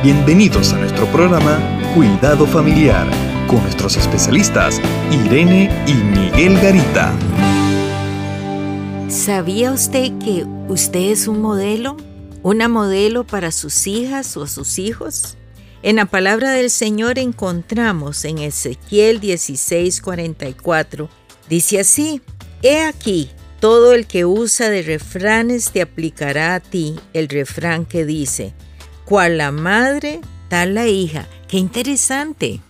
[0.00, 1.58] Bienvenidos a nuestro programa
[1.92, 3.04] Cuidado Familiar
[3.48, 4.80] con nuestros especialistas
[5.10, 7.12] Irene y Miguel Garita.
[9.08, 11.96] ¿Sabía usted que usted es un modelo?
[12.44, 15.36] ¿Una modelo para sus hijas o sus hijos?
[15.82, 21.08] En la palabra del Señor encontramos en Ezequiel 16:44,
[21.48, 22.22] dice así,
[22.62, 28.04] He aquí, todo el que usa de refranes te aplicará a ti el refrán que
[28.04, 28.54] dice,
[29.08, 31.26] cual la madre, tal la hija.
[31.48, 32.60] Qué interesante.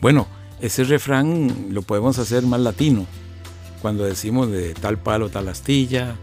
[0.00, 0.26] Bueno,
[0.60, 3.06] ese refrán lo podemos hacer más latino.
[3.80, 6.16] Cuando decimos de tal palo, tal astilla,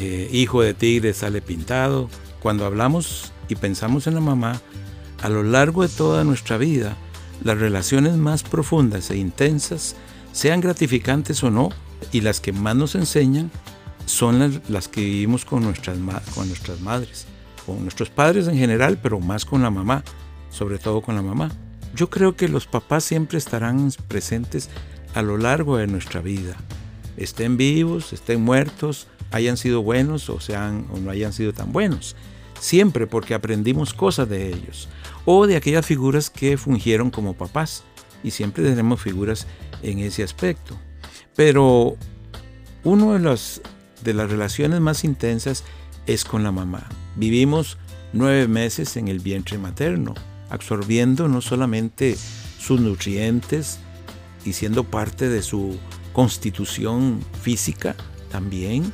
[0.00, 2.08] eh, hijo de tigre sale pintado.
[2.40, 4.58] Cuando hablamos y pensamos en la mamá,
[5.22, 6.96] a lo largo de toda nuestra vida,
[7.42, 9.96] las relaciones más profundas e intensas,
[10.32, 11.68] sean gratificantes o no,
[12.10, 13.50] y las que más nos enseñan,
[14.06, 15.98] son las, que vivimos con nuestras,
[16.34, 17.26] con nuestras madres
[17.66, 20.02] con nuestros padres en general, pero más con la mamá,
[20.50, 21.50] sobre todo con la mamá.
[21.94, 24.68] Yo creo que los papás siempre estarán presentes
[25.14, 26.56] a lo largo de nuestra vida.
[27.16, 32.16] Estén vivos, estén muertos, hayan sido buenos o, sean, o no hayan sido tan buenos.
[32.58, 34.88] Siempre porque aprendimos cosas de ellos.
[35.24, 37.84] O de aquellas figuras que fungieron como papás.
[38.22, 39.46] Y siempre tenemos figuras
[39.82, 40.76] en ese aspecto.
[41.36, 41.96] Pero
[42.82, 43.60] una de, las,
[44.02, 45.64] de las relaciones más intensas
[46.06, 46.88] es con la mamá.
[47.16, 47.78] Vivimos
[48.12, 50.14] nueve meses en el vientre materno,
[50.50, 52.16] absorbiendo no solamente
[52.58, 53.78] sus nutrientes
[54.44, 55.78] y siendo parte de su
[56.12, 57.96] constitución física
[58.30, 58.92] también,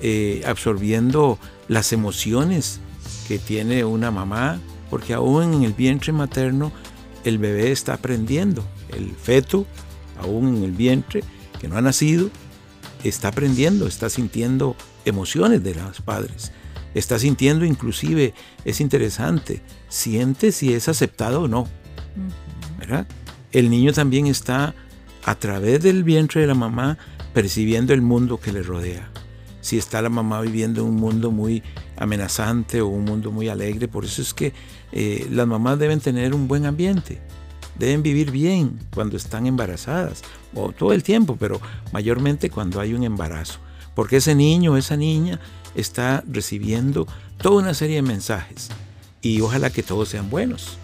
[0.00, 2.80] eh, absorbiendo las emociones
[3.28, 6.72] que tiene una mamá, porque aún en el vientre materno
[7.24, 9.66] el bebé está aprendiendo, el feto,
[10.20, 11.22] aún en el vientre,
[11.60, 12.30] que no ha nacido,
[13.02, 16.52] está aprendiendo, está sintiendo emociones de los padres.
[16.94, 21.66] Está sintiendo inclusive, es interesante, siente si es aceptado o no.
[22.78, 23.06] ¿verdad?
[23.52, 24.74] El niño también está
[25.24, 26.98] a través del vientre de la mamá
[27.32, 29.10] percibiendo el mundo que le rodea.
[29.60, 31.62] Si está la mamá viviendo en un mundo muy
[31.96, 34.52] amenazante o un mundo muy alegre, por eso es que
[34.92, 37.20] eh, las mamás deben tener un buen ambiente,
[37.78, 40.22] deben vivir bien cuando están embarazadas,
[40.54, 41.60] o todo el tiempo, pero
[41.92, 43.58] mayormente cuando hay un embarazo.
[43.94, 45.40] Porque ese niño esa niña
[45.74, 47.06] está recibiendo
[47.38, 48.68] toda una serie de mensajes
[49.22, 50.78] y ojalá que todos sean buenos.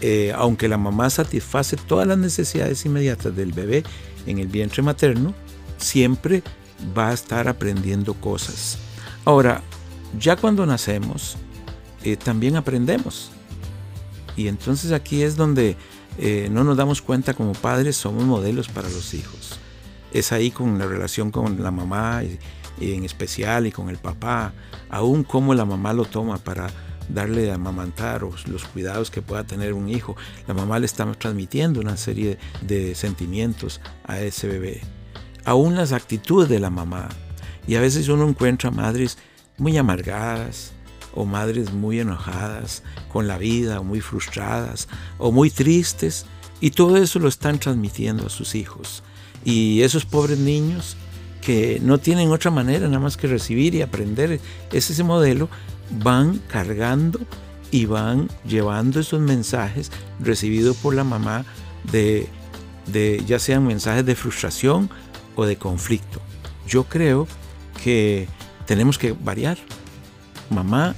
[0.00, 3.82] Eh, aunque la mamá satisface todas las necesidades inmediatas del bebé
[4.26, 5.34] en el vientre materno,
[5.78, 6.42] siempre
[6.96, 8.78] va a estar aprendiendo cosas.
[9.24, 9.62] Ahora,
[10.18, 11.36] ya cuando nacemos,
[12.04, 13.30] eh, también aprendemos.
[14.36, 15.76] Y entonces aquí es donde
[16.18, 19.58] eh, no nos damos cuenta como padres, somos modelos para los hijos
[20.12, 22.38] es ahí con la relación con la mamá y,
[22.80, 24.52] en especial y con el papá,
[24.90, 26.68] aún cómo la mamá lo toma para
[27.08, 30.16] darle a amamantar o los cuidados que pueda tener un hijo.
[30.46, 34.82] La mamá le está transmitiendo una serie de sentimientos a ese bebé.
[35.44, 37.08] Aún las actitudes de la mamá.
[37.66, 39.18] Y a veces uno encuentra madres
[39.58, 40.72] muy amargadas
[41.14, 44.88] o madres muy enojadas con la vida o muy frustradas
[45.18, 46.26] o muy tristes.
[46.60, 49.02] Y todo eso lo están transmitiendo a sus hijos.
[49.46, 50.96] Y esos pobres niños
[51.40, 54.40] que no tienen otra manera nada más que recibir y aprender
[54.72, 55.48] ese, modelo,
[56.02, 57.20] van cargando
[57.70, 61.44] y van llevando esos mensajes recibidos por la mamá
[61.92, 62.28] de,
[62.92, 64.90] de ya sean mensajes de frustración
[65.36, 66.20] o de conflicto.
[66.66, 67.28] Yo creo
[67.84, 68.26] que
[68.66, 69.58] tenemos que variar.
[70.50, 70.96] Mamá,